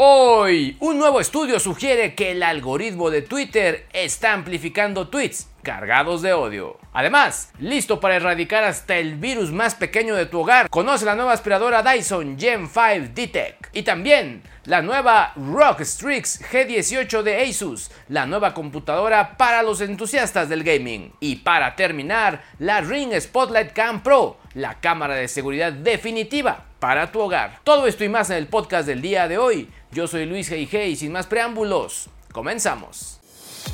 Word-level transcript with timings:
Hoy, 0.00 0.76
un 0.78 0.96
nuevo 0.96 1.18
estudio 1.18 1.58
sugiere 1.58 2.14
que 2.14 2.30
el 2.30 2.44
algoritmo 2.44 3.10
de 3.10 3.20
Twitter 3.20 3.84
está 3.92 4.32
amplificando 4.32 5.08
tweets 5.08 5.48
cargados 5.68 6.22
de 6.22 6.32
odio. 6.32 6.78
Además, 6.94 7.52
listo 7.58 8.00
para 8.00 8.16
erradicar 8.16 8.64
hasta 8.64 8.96
el 8.96 9.16
virus 9.16 9.52
más 9.52 9.74
pequeño 9.74 10.14
de 10.14 10.24
tu 10.24 10.40
hogar, 10.40 10.70
conoce 10.70 11.04
la 11.04 11.14
nueva 11.14 11.34
aspiradora 11.34 11.82
Dyson 11.82 12.38
Gen 12.38 12.66
5 12.66 13.12
D-Tech. 13.14 13.68
Y 13.74 13.82
también 13.82 14.42
la 14.64 14.80
nueva 14.80 15.34
Rock 15.36 15.82
Strix 15.82 16.40
G18 16.40 17.20
de 17.20 17.42
Asus, 17.42 17.90
la 18.08 18.24
nueva 18.24 18.54
computadora 18.54 19.36
para 19.36 19.62
los 19.62 19.82
entusiastas 19.82 20.48
del 20.48 20.64
gaming. 20.64 21.12
Y 21.20 21.36
para 21.36 21.76
terminar, 21.76 22.42
la 22.58 22.80
Ring 22.80 23.12
Spotlight 23.20 23.74
Cam 23.74 24.02
Pro, 24.02 24.38
la 24.54 24.80
cámara 24.80 25.16
de 25.16 25.28
seguridad 25.28 25.70
definitiva 25.70 26.64
para 26.78 27.12
tu 27.12 27.20
hogar. 27.20 27.60
Todo 27.62 27.86
esto 27.86 28.04
y 28.04 28.08
más 28.08 28.30
en 28.30 28.38
el 28.38 28.46
podcast 28.46 28.86
del 28.86 29.02
día 29.02 29.28
de 29.28 29.36
hoy. 29.36 29.68
Yo 29.90 30.06
soy 30.06 30.24
Luis 30.24 30.50
G.I.G. 30.50 30.88
y 30.88 30.96
sin 30.96 31.12
más 31.12 31.26
preámbulos, 31.26 32.08
comenzamos. 32.32 33.17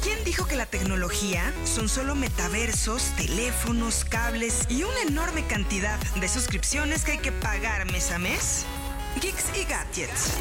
¿Quién 0.03 0.23
dijo 0.25 0.47
que 0.47 0.57
la 0.57 0.67
tecnología 0.67 1.53
son 1.65 1.89
solo 1.89 2.15
metaversos, 2.15 3.03
teléfonos, 3.17 4.05
cables 4.05 4.67
y 4.69 4.83
una 4.83 5.03
enorme 5.03 5.47
cantidad 5.47 5.99
de 6.17 6.29
suscripciones 6.29 7.05
que 7.05 7.13
hay 7.13 7.19
que 7.19 7.33
pagar 7.33 7.91
mes 7.91 8.11
a 8.11 8.19
mes? 8.19 8.65
Geeks 9.21 9.45
y 9.57 9.65
Gadgets, 9.65 10.33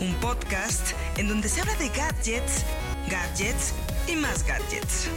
un 0.00 0.14
podcast 0.16 0.92
en 1.16 1.28
donde 1.28 1.48
se 1.48 1.60
habla 1.60 1.74
de 1.76 1.88
gadgets, 1.90 2.64
gadgets 3.10 3.74
y 4.08 4.16
más 4.16 4.44
gadgets. 4.44 5.08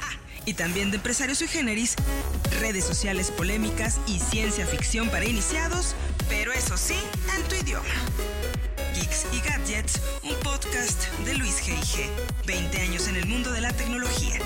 Ah, 0.00 0.16
y 0.44 0.54
también 0.54 0.90
de 0.90 0.96
empresarios 0.96 1.40
y 1.42 1.48
generis, 1.48 1.96
redes 2.60 2.84
sociales 2.84 3.30
polémicas 3.30 3.98
y 4.06 4.18
ciencia 4.18 4.66
ficción 4.66 5.08
para 5.08 5.24
iniciados, 5.24 5.94
pero 6.28 6.52
eso 6.52 6.76
sí, 6.76 6.96
en 7.36 7.42
tu 7.48 7.54
idioma. 7.54 7.88
Y 9.12 9.40
Gadgets, 9.40 10.00
un 10.22 10.34
podcast 10.36 11.06
de 11.26 11.34
Luis 11.34 11.60
G.I.G. 11.62 12.08
20 12.46 12.80
años 12.80 13.08
en 13.08 13.16
el 13.16 13.26
mundo 13.26 13.52
de 13.52 13.60
la 13.60 13.70
tecnología. 13.70 14.38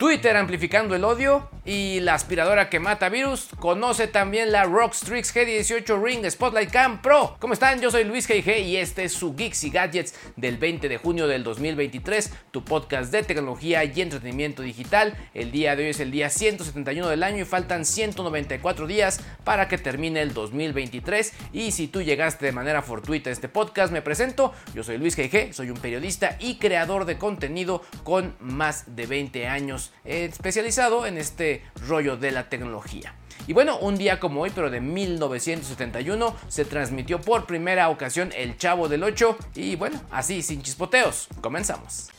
Twitter 0.00 0.34
amplificando 0.38 0.94
el 0.94 1.04
odio 1.04 1.50
y 1.66 2.00
la 2.00 2.14
aspiradora 2.14 2.70
que 2.70 2.80
mata 2.80 3.10
virus. 3.10 3.50
Conoce 3.58 4.08
también 4.08 4.50
la 4.50 4.64
Rockstrix 4.64 5.36
G18 5.36 6.02
Ring 6.02 6.24
Spotlight 6.24 6.70
Cam 6.70 7.02
Pro. 7.02 7.36
¿Cómo 7.38 7.52
están? 7.52 7.82
Yo 7.82 7.90
soy 7.90 8.04
Luis 8.04 8.26
G.I.G. 8.26 8.62
y 8.62 8.78
este 8.78 9.04
es 9.04 9.12
su 9.12 9.36
Geeks 9.36 9.62
y 9.64 9.68
Gadgets 9.68 10.14
del 10.36 10.56
20 10.56 10.88
de 10.88 10.96
junio 10.96 11.28
del 11.28 11.44
2023, 11.44 12.32
tu 12.50 12.64
podcast 12.64 13.12
de 13.12 13.24
tecnología 13.24 13.84
y 13.84 14.00
entretenimiento 14.00 14.62
digital. 14.62 15.18
El 15.34 15.52
día 15.52 15.76
de 15.76 15.84
hoy 15.84 15.90
es 15.90 16.00
el 16.00 16.10
día 16.10 16.30
171 16.30 17.06
del 17.06 17.22
año 17.22 17.42
y 17.42 17.44
faltan 17.44 17.84
194 17.84 18.86
días 18.86 19.20
para 19.44 19.68
que 19.68 19.76
termine 19.76 20.22
el 20.22 20.32
2023. 20.32 21.34
Y 21.52 21.72
si 21.72 21.88
tú 21.88 22.00
llegaste 22.00 22.46
de 22.46 22.52
manera 22.52 22.80
fortuita 22.80 23.28
a 23.28 23.34
este 23.34 23.50
podcast, 23.50 23.92
me 23.92 24.00
presento. 24.00 24.54
Yo 24.74 24.82
soy 24.82 24.96
Luis 24.96 25.18
G.I.G., 25.18 25.52
soy 25.52 25.68
un 25.68 25.76
periodista 25.76 26.38
y 26.40 26.56
creador 26.56 27.04
de 27.04 27.18
contenido 27.18 27.82
con 28.02 28.34
más 28.40 28.96
de 28.96 29.04
20 29.04 29.46
años 29.46 29.89
especializado 30.04 31.06
en 31.06 31.18
este 31.18 31.62
rollo 31.86 32.16
de 32.16 32.30
la 32.30 32.48
tecnología. 32.48 33.14
Y 33.46 33.52
bueno, 33.52 33.78
un 33.78 33.96
día 33.96 34.20
como 34.20 34.42
hoy, 34.42 34.50
pero 34.54 34.70
de 34.70 34.80
1971, 34.80 36.36
se 36.48 36.64
transmitió 36.64 37.20
por 37.20 37.46
primera 37.46 37.88
ocasión 37.88 38.32
El 38.36 38.56
Chavo 38.56 38.88
del 38.88 39.02
8 39.02 39.36
y 39.54 39.76
bueno, 39.76 40.00
así 40.10 40.42
sin 40.42 40.62
chispoteos, 40.62 41.28
comenzamos. 41.40 42.10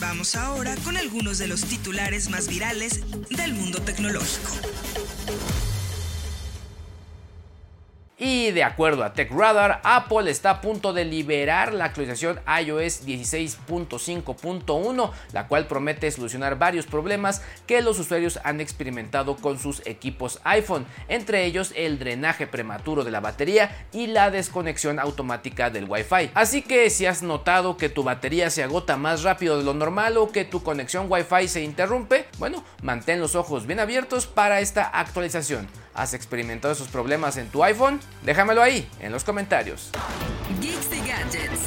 Vamos 0.00 0.36
ahora 0.36 0.74
con 0.84 0.96
algunos 0.96 1.38
de 1.38 1.48
los 1.48 1.62
titulares 1.62 2.28
más 2.28 2.48
virales 2.48 3.00
del 3.30 3.54
mundo 3.54 3.80
tecnológico. 3.82 4.50
Y 8.16 8.52
de 8.52 8.62
acuerdo 8.62 9.02
a 9.02 9.12
TechRadar, 9.12 9.80
Apple 9.82 10.30
está 10.30 10.50
a 10.50 10.60
punto 10.60 10.92
de 10.92 11.04
liberar 11.04 11.74
la 11.74 11.86
actualización 11.86 12.38
iOS 12.46 13.04
16.5.1, 13.04 15.10
la 15.32 15.48
cual 15.48 15.66
promete 15.66 16.08
solucionar 16.12 16.56
varios 16.56 16.86
problemas 16.86 17.42
que 17.66 17.82
los 17.82 17.98
usuarios 17.98 18.38
han 18.44 18.60
experimentado 18.60 19.34
con 19.34 19.58
sus 19.58 19.84
equipos 19.84 20.38
iPhone, 20.44 20.86
entre 21.08 21.44
ellos 21.44 21.72
el 21.74 21.98
drenaje 21.98 22.46
prematuro 22.46 23.02
de 23.02 23.10
la 23.10 23.18
batería 23.18 23.84
y 23.92 24.06
la 24.06 24.30
desconexión 24.30 25.00
automática 25.00 25.70
del 25.70 25.86
Wi-Fi. 25.88 26.30
Así 26.34 26.62
que 26.62 26.90
si 26.90 27.06
has 27.06 27.24
notado 27.24 27.76
que 27.76 27.88
tu 27.88 28.04
batería 28.04 28.48
se 28.50 28.62
agota 28.62 28.96
más 28.96 29.24
rápido 29.24 29.58
de 29.58 29.64
lo 29.64 29.74
normal 29.74 30.18
o 30.18 30.30
que 30.30 30.44
tu 30.44 30.62
conexión 30.62 31.10
Wi-Fi 31.10 31.48
se 31.48 31.64
interrumpe, 31.64 32.26
bueno, 32.38 32.62
mantén 32.80 33.18
los 33.18 33.34
ojos 33.34 33.66
bien 33.66 33.80
abiertos 33.80 34.28
para 34.28 34.60
esta 34.60 34.84
actualización. 34.84 35.66
¿Has 35.94 36.12
experimentado 36.12 36.74
esos 36.74 36.88
problemas 36.88 37.36
en 37.36 37.48
tu 37.48 37.62
iPhone? 37.62 38.00
Déjamelo 38.22 38.62
ahí, 38.62 38.88
en 38.98 39.12
los 39.12 39.22
comentarios. 39.22 39.90
Geeks 40.60 40.88
y 40.92 41.08
Gadgets. 41.08 41.60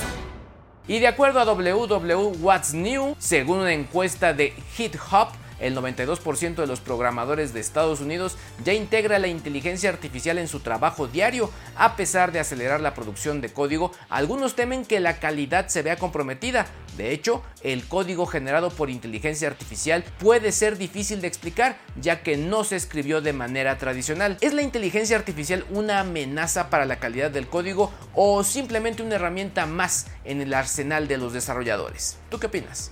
Y 0.85 0.99
de 0.99 1.07
acuerdo 1.07 1.39
a 1.39 1.45
WW 1.45 2.43
What's 2.43 2.73
New, 2.73 3.15
según 3.19 3.59
una 3.59 3.71
encuesta 3.71 4.33
de 4.33 4.53
HitHop, 4.77 5.29
el 5.59 5.75
92% 5.75 6.55
de 6.55 6.67
los 6.67 6.81
programadores 6.81 7.53
de 7.53 7.59
Estados 7.61 8.01
Unidos 8.01 8.37
ya 8.63 8.73
integra 8.73 9.17
la 9.17 9.27
inteligencia 9.27 9.89
artificial 9.89 10.37
en 10.37 10.47
su 10.47 10.59
trabajo 10.59 11.07
diario. 11.07 11.49
A 11.75 11.95
pesar 11.95 12.31
de 12.31 12.39
acelerar 12.39 12.81
la 12.81 12.93
producción 12.93 13.41
de 13.41 13.51
código, 13.51 13.91
algunos 14.09 14.55
temen 14.55 14.85
que 14.85 14.99
la 14.99 15.19
calidad 15.19 15.67
se 15.67 15.81
vea 15.81 15.95
comprometida. 15.95 16.67
De 16.97 17.11
hecho, 17.11 17.43
el 17.61 17.87
código 17.87 18.25
generado 18.25 18.71
por 18.71 18.89
inteligencia 18.89 19.47
artificial 19.47 20.03
puede 20.19 20.51
ser 20.51 20.77
difícil 20.77 21.21
de 21.21 21.27
explicar, 21.27 21.77
ya 22.01 22.23
que 22.23 22.37
no 22.37 22.63
se 22.63 22.75
escribió 22.75 23.21
de 23.21 23.33
manera 23.33 23.77
tradicional. 23.77 24.37
¿Es 24.41 24.53
la 24.53 24.63
inteligencia 24.63 25.15
artificial 25.15 25.63
una 25.69 25.99
amenaza 25.99 26.69
para 26.69 26.85
la 26.85 26.99
calidad 26.99 27.29
del 27.29 27.47
código 27.47 27.91
o 28.13 28.43
simplemente 28.43 29.03
una 29.03 29.15
herramienta 29.15 29.65
más 29.65 30.07
en 30.25 30.41
el 30.41 30.53
arsenal 30.53 31.07
de 31.07 31.17
los 31.17 31.33
desarrolladores? 31.33 32.17
¿Tú 32.29 32.39
qué 32.39 32.47
opinas? 32.47 32.91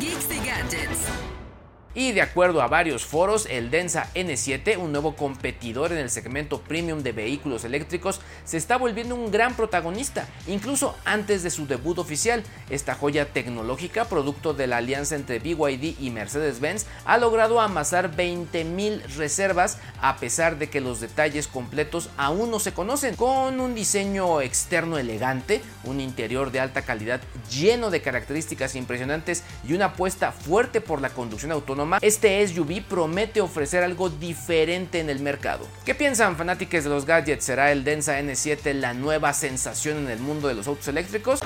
Geeks 0.00 0.30
y 0.30 0.46
Gadgets. 0.46 1.45
Y 1.96 2.12
de 2.12 2.20
acuerdo 2.20 2.60
a 2.60 2.68
varios 2.68 3.06
foros, 3.06 3.46
el 3.46 3.70
Densa 3.70 4.10
N7, 4.14 4.76
un 4.76 4.92
nuevo 4.92 5.16
competidor 5.16 5.92
en 5.92 5.98
el 5.98 6.10
segmento 6.10 6.60
premium 6.60 7.02
de 7.02 7.12
vehículos 7.12 7.64
eléctricos, 7.64 8.20
se 8.44 8.58
está 8.58 8.76
volviendo 8.76 9.14
un 9.14 9.30
gran 9.30 9.56
protagonista, 9.56 10.28
incluso 10.46 10.94
antes 11.06 11.42
de 11.42 11.48
su 11.48 11.66
debut 11.66 11.98
oficial. 11.98 12.44
Esta 12.68 12.94
joya 12.94 13.32
tecnológica, 13.32 14.04
producto 14.04 14.52
de 14.52 14.66
la 14.66 14.76
alianza 14.76 15.14
entre 15.14 15.38
BYD 15.38 15.98
y 15.98 16.10
Mercedes-Benz, 16.10 16.84
ha 17.06 17.16
logrado 17.16 17.62
amasar 17.62 18.14
20.000 18.14 19.00
reservas 19.16 19.78
a 20.02 20.18
pesar 20.18 20.58
de 20.58 20.68
que 20.68 20.82
los 20.82 21.00
detalles 21.00 21.48
completos 21.48 22.10
aún 22.18 22.50
no 22.50 22.60
se 22.60 22.74
conocen. 22.74 23.16
Con 23.16 23.58
un 23.58 23.74
diseño 23.74 24.42
externo 24.42 24.98
elegante, 24.98 25.62
un 25.84 26.02
interior 26.02 26.52
de 26.52 26.60
alta 26.60 26.82
calidad 26.82 27.22
lleno 27.50 27.88
de 27.88 28.02
características 28.02 28.76
impresionantes 28.76 29.44
y 29.66 29.72
una 29.72 29.86
apuesta 29.86 30.30
fuerte 30.30 30.82
por 30.82 31.00
la 31.00 31.08
conducción 31.08 31.52
autónoma, 31.52 31.85
este 32.00 32.46
SUV 32.46 32.82
promete 32.82 33.40
ofrecer 33.40 33.82
algo 33.82 34.08
diferente 34.08 35.00
en 35.00 35.10
el 35.10 35.20
mercado. 35.20 35.66
¿Qué 35.84 35.94
piensan 35.94 36.36
fanáticos 36.36 36.84
de 36.84 36.90
los 36.90 37.04
gadgets? 37.04 37.44
¿Será 37.44 37.72
el 37.72 37.84
Densa 37.84 38.20
N7 38.20 38.72
la 38.74 38.94
nueva 38.94 39.32
sensación 39.32 39.98
en 39.98 40.10
el 40.10 40.18
mundo 40.18 40.48
de 40.48 40.54
los 40.54 40.66
autos 40.66 40.88
eléctricos? 40.88 41.40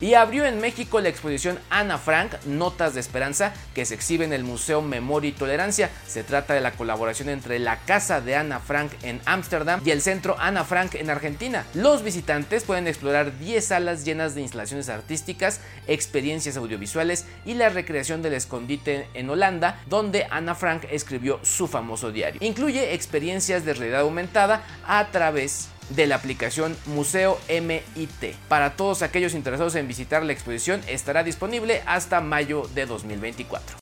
Y 0.00 0.14
abrió 0.14 0.46
en 0.46 0.60
México 0.60 1.00
la 1.00 1.08
exposición 1.08 1.58
Ana 1.70 1.98
Frank, 1.98 2.32
Notas 2.46 2.94
de 2.94 3.00
Esperanza, 3.00 3.52
que 3.74 3.84
se 3.84 3.94
exhibe 3.94 4.24
en 4.24 4.32
el 4.32 4.44
Museo 4.44 4.80
Memoria 4.80 5.30
y 5.30 5.32
Tolerancia. 5.32 5.90
Se 6.06 6.22
trata 6.22 6.54
de 6.54 6.60
la 6.60 6.70
colaboración 6.72 7.28
entre 7.28 7.58
la 7.58 7.78
Casa 7.78 8.20
de 8.20 8.36
Ana 8.36 8.60
Frank 8.60 8.92
en 9.02 9.20
Ámsterdam 9.24 9.80
y 9.84 9.90
el 9.90 10.00
Centro 10.00 10.36
Ana 10.38 10.64
Frank 10.64 10.94
en 10.94 11.10
Argentina. 11.10 11.64
Los 11.74 12.04
visitantes 12.04 12.62
pueden 12.62 12.86
explorar 12.86 13.38
10 13.38 13.64
salas 13.64 14.04
llenas 14.04 14.36
de 14.36 14.42
instalaciones 14.42 14.88
artísticas, 14.88 15.60
experiencias 15.88 16.56
audiovisuales 16.56 17.24
y 17.44 17.54
la 17.54 17.68
recreación 17.68 18.22
del 18.22 18.34
escondite 18.34 19.08
en 19.14 19.28
Holanda, 19.30 19.82
donde 19.88 20.28
Ana 20.30 20.54
Frank 20.54 20.84
escribió 20.90 21.40
su 21.42 21.66
famoso 21.66 22.12
diario. 22.12 22.40
Incluye 22.44 22.94
experiencias 22.94 23.64
de 23.64 23.74
realidad 23.74 24.02
aumentada 24.02 24.62
a 24.86 25.08
través 25.08 25.70
de 25.90 26.06
la 26.06 26.16
aplicación 26.16 26.76
Museo 26.86 27.38
MIT. 27.48 28.36
Para 28.48 28.76
todos 28.76 29.02
aquellos 29.02 29.34
interesados 29.34 29.74
en 29.74 29.88
visitar 29.88 30.22
la 30.24 30.32
exposición, 30.32 30.80
estará 30.88 31.22
disponible 31.22 31.82
hasta 31.86 32.20
mayo 32.20 32.68
de 32.74 32.86
2024. 32.86 33.78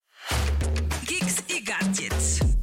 Geeks 1.07 1.45
y 1.49 1.65
gadgets. 1.65 2.57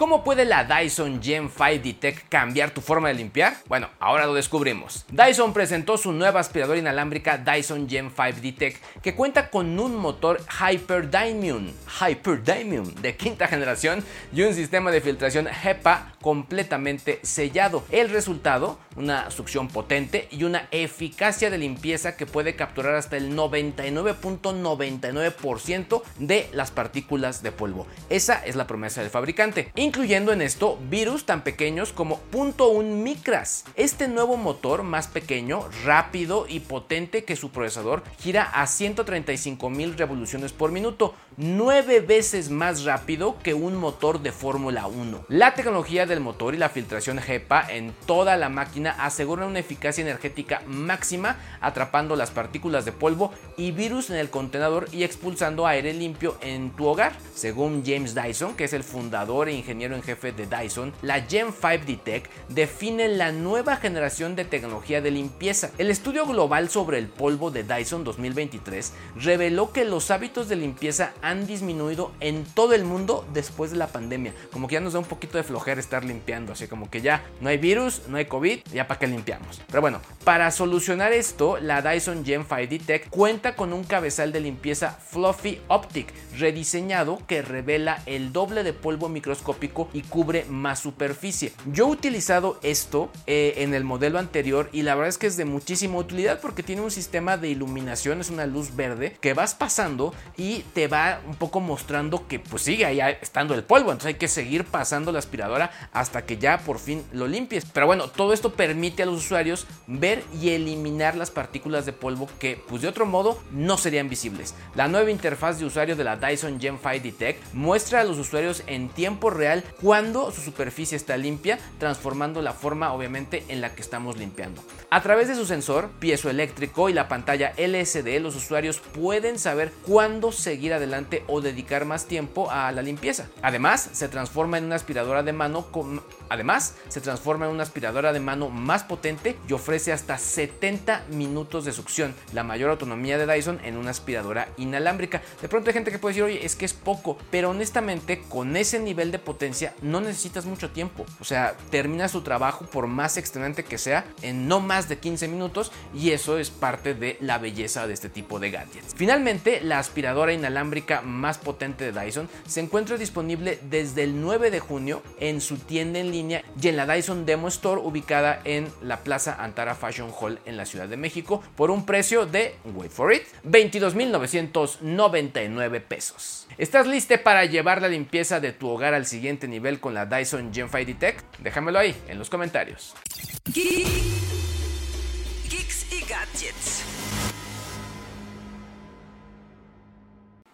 ¿Cómo 0.00 0.24
puede 0.24 0.46
la 0.46 0.64
Dyson 0.64 1.22
Gen 1.22 1.50
5 1.50 1.82
Detect 1.84 2.30
cambiar 2.30 2.70
tu 2.70 2.80
forma 2.80 3.08
de 3.08 3.14
limpiar? 3.14 3.58
Bueno, 3.68 3.90
ahora 3.98 4.24
lo 4.24 4.32
descubrimos. 4.32 5.04
Dyson 5.10 5.52
presentó 5.52 5.98
su 5.98 6.12
nueva 6.12 6.40
aspiradora 6.40 6.78
inalámbrica 6.78 7.36
Dyson 7.36 7.86
Gen 7.86 8.08
5 8.08 8.40
Detect 8.40 8.82
que 9.02 9.14
cuenta 9.14 9.50
con 9.50 9.78
un 9.78 9.96
motor 9.96 10.40
Hyperdymium, 10.58 11.70
Hyperdymium 12.00 12.94
de 12.94 13.14
quinta 13.14 13.46
generación 13.46 14.02
y 14.32 14.40
un 14.40 14.54
sistema 14.54 14.90
de 14.90 15.02
filtración 15.02 15.46
HEPA 15.46 16.14
completamente 16.20 17.20
sellado. 17.22 17.82
El 17.90 18.10
resultado, 18.10 18.78
una 18.96 19.30
succión 19.30 19.68
potente 19.68 20.28
y 20.30 20.44
una 20.44 20.68
eficacia 20.70 21.48
de 21.50 21.58
limpieza 21.58 22.16
que 22.16 22.26
puede 22.26 22.56
capturar 22.56 22.94
hasta 22.94 23.16
el 23.16 23.36
99.99% 23.36 26.02
de 26.18 26.48
las 26.52 26.70
partículas 26.70 27.42
de 27.42 27.52
polvo. 27.52 27.86
Esa 28.08 28.44
es 28.44 28.56
la 28.56 28.66
promesa 28.66 29.00
del 29.00 29.10
fabricante 29.10 29.30
incluyendo 29.76 30.32
en 30.32 30.42
esto 30.42 30.78
virus 30.88 31.24
tan 31.24 31.42
pequeños 31.42 31.92
como 31.92 32.20
0.1 32.32 32.84
micras. 32.84 33.64
Este 33.76 34.08
nuevo 34.08 34.36
motor 34.36 34.82
más 34.82 35.08
pequeño, 35.08 35.68
rápido 35.84 36.46
y 36.48 36.60
potente 36.60 37.24
que 37.24 37.36
su 37.36 37.50
procesador 37.50 38.02
gira 38.18 38.42
a 38.42 38.64
135.000 38.64 39.96
revoluciones 39.96 40.52
por 40.52 40.72
minuto, 40.72 41.14
9 41.36 42.00
veces 42.00 42.50
más 42.50 42.84
rápido 42.84 43.36
que 43.42 43.54
un 43.54 43.76
motor 43.76 44.20
de 44.20 44.32
Fórmula 44.32 44.86
1. 44.86 45.26
La 45.28 45.54
tecnología 45.54 46.06
del 46.10 46.20
motor 46.20 46.54
y 46.54 46.58
la 46.58 46.68
filtración 46.68 47.18
HEPA 47.18 47.66
en 47.70 47.94
toda 48.06 48.36
la 48.36 48.50
máquina 48.50 48.90
aseguran 48.98 49.48
una 49.48 49.60
eficacia 49.60 50.02
energética 50.02 50.62
máxima, 50.66 51.36
atrapando 51.62 52.16
las 52.16 52.30
partículas 52.30 52.84
de 52.84 52.92
polvo 52.92 53.32
y 53.56 53.70
virus 53.70 54.10
en 54.10 54.16
el 54.16 54.28
contenedor 54.28 54.88
y 54.92 55.04
expulsando 55.04 55.66
aire 55.66 55.94
limpio 55.94 56.36
en 56.42 56.70
tu 56.70 56.86
hogar. 56.86 57.12
Según 57.34 57.82
James 57.86 58.14
Dyson, 58.14 58.54
que 58.54 58.64
es 58.64 58.72
el 58.72 58.84
fundador 58.84 59.48
e 59.48 59.54
ingeniero 59.54 59.96
en 59.96 60.02
jefe 60.02 60.32
de 60.32 60.46
Dyson, 60.46 60.92
la 61.00 61.22
Gen 61.22 61.52
5 61.52 61.86
Detect 61.86 62.30
define 62.48 63.08
la 63.08 63.32
nueva 63.32 63.76
generación 63.76 64.36
de 64.36 64.44
tecnología 64.44 65.00
de 65.00 65.10
limpieza. 65.10 65.70
El 65.78 65.90
estudio 65.90 66.26
global 66.26 66.68
sobre 66.68 66.98
el 66.98 67.06
polvo 67.06 67.50
de 67.50 67.62
Dyson 67.62 68.04
2023 68.04 68.92
reveló 69.16 69.72
que 69.72 69.84
los 69.84 70.10
hábitos 70.10 70.48
de 70.48 70.56
limpieza 70.56 71.12
han 71.22 71.46
disminuido 71.46 72.12
en 72.20 72.44
todo 72.44 72.74
el 72.74 72.84
mundo 72.84 73.24
después 73.32 73.70
de 73.70 73.76
la 73.76 73.86
pandemia. 73.86 74.34
Como 74.52 74.66
que 74.66 74.74
ya 74.74 74.80
nos 74.80 74.92
da 74.92 74.98
un 74.98 75.04
poquito 75.04 75.38
de 75.38 75.44
flojera 75.44 75.80
estar 75.80 75.99
limpiando, 76.04 76.52
así 76.52 76.66
como 76.66 76.90
que 76.90 77.00
ya 77.00 77.22
no 77.40 77.48
hay 77.48 77.58
virus, 77.58 78.02
no 78.08 78.16
hay 78.16 78.26
COVID, 78.26 78.60
ya 78.72 78.86
para 78.86 79.00
qué 79.00 79.06
limpiamos. 79.06 79.60
Pero 79.68 79.80
bueno, 79.80 80.00
para 80.24 80.50
solucionar 80.50 81.12
esto, 81.12 81.58
la 81.60 81.82
Dyson 81.82 82.24
Gen 82.24 82.44
5 82.44 82.70
Detect 82.70 83.08
cuenta 83.10 83.56
con 83.56 83.72
un 83.72 83.84
cabezal 83.84 84.32
de 84.32 84.40
limpieza 84.40 84.90
Fluffy 84.90 85.60
Optic 85.68 86.12
rediseñado 86.38 87.18
que 87.26 87.42
revela 87.42 88.02
el 88.06 88.32
doble 88.32 88.62
de 88.62 88.72
polvo 88.72 89.08
microscópico 89.08 89.88
y 89.92 90.02
cubre 90.02 90.44
más 90.48 90.80
superficie. 90.80 91.52
Yo 91.66 91.88
he 91.88 91.90
utilizado 91.90 92.58
esto 92.62 93.10
eh, 93.26 93.54
en 93.58 93.74
el 93.74 93.84
modelo 93.84 94.18
anterior 94.18 94.68
y 94.72 94.82
la 94.82 94.94
verdad 94.94 95.08
es 95.08 95.18
que 95.18 95.26
es 95.26 95.36
de 95.36 95.44
muchísima 95.44 95.98
utilidad 95.98 96.40
porque 96.40 96.62
tiene 96.62 96.82
un 96.82 96.90
sistema 96.90 97.36
de 97.36 97.48
iluminación, 97.48 98.20
es 98.20 98.30
una 98.30 98.46
luz 98.46 98.74
verde 98.76 99.16
que 99.20 99.34
vas 99.34 99.54
pasando 99.54 100.14
y 100.36 100.60
te 100.74 100.88
va 100.88 101.20
un 101.26 101.34
poco 101.34 101.60
mostrando 101.60 102.26
que 102.26 102.38
pues 102.38 102.62
sigue 102.62 102.86
ahí 102.86 103.00
estando 103.20 103.54
el 103.54 103.64
polvo, 103.64 103.90
entonces 103.90 104.14
hay 104.14 104.18
que 104.18 104.28
seguir 104.28 104.64
pasando 104.64 105.12
la 105.12 105.18
aspiradora 105.18 105.70
hasta 105.92 106.24
que 106.24 106.38
ya 106.38 106.58
por 106.58 106.78
fin 106.78 107.04
lo 107.12 107.26
limpies. 107.26 107.64
Pero 107.64 107.86
bueno, 107.86 108.08
todo 108.08 108.32
esto 108.32 108.52
permite 108.52 109.02
a 109.02 109.06
los 109.06 109.18
usuarios 109.18 109.66
ver 109.86 110.22
y 110.40 110.50
eliminar 110.50 111.16
las 111.16 111.30
partículas 111.30 111.86
de 111.86 111.92
polvo 111.92 112.28
que 112.38 112.62
pues 112.68 112.82
de 112.82 112.88
otro 112.88 113.06
modo 113.06 113.38
no 113.52 113.78
serían 113.78 114.08
visibles. 114.08 114.54
La 114.74 114.88
nueva 114.88 115.10
interfaz 115.10 115.58
de 115.58 115.66
usuario 115.66 115.96
de 115.96 116.04
la 116.04 116.16
Dyson 116.16 116.60
Gen 116.60 116.78
5 116.78 117.02
Detect 117.02 117.54
muestra 117.54 118.00
a 118.00 118.04
los 118.04 118.18
usuarios 118.18 118.62
en 118.66 118.88
tiempo 118.88 119.30
real 119.30 119.64
cuando 119.80 120.30
su 120.32 120.40
superficie 120.40 120.96
está 120.96 121.16
limpia, 121.16 121.58
transformando 121.78 122.42
la 122.42 122.52
forma 122.52 122.92
obviamente 122.92 123.44
en 123.48 123.60
la 123.60 123.74
que 123.74 123.82
estamos 123.82 124.16
limpiando. 124.16 124.62
A 124.90 125.02
través 125.02 125.28
de 125.28 125.34
su 125.34 125.46
sensor 125.46 125.90
piezoeléctrico 126.00 126.88
y 126.88 126.92
la 126.92 127.08
pantalla 127.08 127.52
LCD, 127.56 128.20
los 128.20 128.36
usuarios 128.36 128.78
pueden 128.80 129.38
saber 129.38 129.72
cuándo 129.86 130.32
seguir 130.32 130.74
adelante 130.74 131.24
o 131.26 131.40
dedicar 131.40 131.84
más 131.84 132.06
tiempo 132.06 132.50
a 132.50 132.70
la 132.72 132.82
limpieza. 132.82 133.28
Además, 133.42 133.90
se 133.92 134.08
transforma 134.08 134.58
en 134.58 134.64
una 134.64 134.76
aspiradora 134.76 135.22
de 135.22 135.32
mano 135.32 135.66
con 135.70 135.79
Además, 136.28 136.74
se 136.88 137.00
transforma 137.00 137.46
en 137.46 137.52
una 137.52 137.62
aspiradora 137.62 138.12
de 138.12 138.20
mano 138.20 138.50
más 138.50 138.84
potente 138.84 139.36
y 139.48 139.52
ofrece 139.52 139.92
hasta 139.92 140.18
70 140.18 141.06
minutos 141.10 141.64
de 141.64 141.72
succión, 141.72 142.14
la 142.32 142.44
mayor 142.44 142.70
autonomía 142.70 143.18
de 143.18 143.26
Dyson 143.26 143.60
en 143.64 143.76
una 143.76 143.90
aspiradora 143.90 144.48
inalámbrica. 144.56 145.22
De 145.42 145.48
pronto 145.48 145.70
hay 145.70 145.74
gente 145.74 145.90
que 145.90 145.98
puede 145.98 146.14
decir, 146.14 146.24
oye, 146.24 146.44
es 146.44 146.56
que 146.56 146.64
es 146.64 146.72
poco, 146.72 147.18
pero 147.30 147.50
honestamente 147.50 148.22
con 148.28 148.56
ese 148.56 148.78
nivel 148.78 149.10
de 149.10 149.18
potencia 149.18 149.74
no 149.82 150.00
necesitas 150.00 150.46
mucho 150.46 150.70
tiempo. 150.70 151.04
O 151.20 151.24
sea, 151.24 151.56
termina 151.70 152.08
su 152.08 152.22
trabajo 152.22 152.64
por 152.66 152.86
más 152.86 153.16
extenuante 153.16 153.64
que 153.64 153.78
sea 153.78 154.04
en 154.22 154.48
no 154.48 154.60
más 154.60 154.88
de 154.88 154.98
15 154.98 155.28
minutos 155.28 155.72
y 155.94 156.10
eso 156.10 156.38
es 156.38 156.50
parte 156.50 156.94
de 156.94 157.16
la 157.20 157.38
belleza 157.38 157.86
de 157.86 157.94
este 157.94 158.08
tipo 158.08 158.38
de 158.38 158.50
gadgets. 158.50 158.94
Finalmente, 158.94 159.60
la 159.60 159.78
aspiradora 159.78 160.32
inalámbrica 160.32 161.00
más 161.02 161.38
potente 161.38 161.90
de 161.90 161.98
Dyson 161.98 162.28
se 162.46 162.60
encuentra 162.60 162.96
disponible 162.96 163.58
desde 163.70 164.04
el 164.04 164.20
9 164.20 164.50
de 164.50 164.60
junio 164.60 165.02
en 165.18 165.40
su 165.40 165.56
tienda 165.70 165.98
en 166.00 166.10
línea 166.10 166.42
y 166.60 166.66
en 166.66 166.76
la 166.76 166.84
Dyson 166.84 167.24
Demo 167.24 167.46
Store 167.46 167.80
ubicada 167.80 168.40
en 168.42 168.66
la 168.82 169.04
Plaza 169.04 169.36
Antara 169.38 169.76
Fashion 169.76 170.10
Hall 170.10 170.40
en 170.44 170.56
la 170.56 170.66
Ciudad 170.66 170.88
de 170.88 170.96
México 170.96 171.44
por 171.54 171.70
un 171.70 171.86
precio 171.86 172.26
de, 172.26 172.56
wait 172.74 172.90
for 172.90 173.14
it, 173.14 173.22
22.999 173.44 175.80
pesos. 175.82 176.48
¿Estás 176.58 176.88
listo 176.88 177.14
para 177.22 177.44
llevar 177.44 177.82
la 177.82 177.88
limpieza 177.88 178.40
de 178.40 178.50
tu 178.50 178.68
hogar 178.68 178.94
al 178.94 179.06
siguiente 179.06 179.46
nivel 179.46 179.78
con 179.78 179.94
la 179.94 180.06
Dyson 180.06 180.52
Gen 180.52 180.68
5 180.68 180.86
Detect? 180.86 181.38
Déjamelo 181.38 181.78
ahí 181.78 181.94
en 182.08 182.18
los 182.18 182.28
comentarios. 182.28 182.96